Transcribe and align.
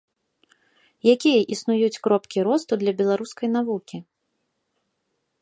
Якія 1.13 1.39
існуюць 1.55 1.99
кропкі 2.07 2.39
росту 2.49 2.73
для 2.85 2.91
беларускай 3.03 3.47
навукі? 3.59 4.05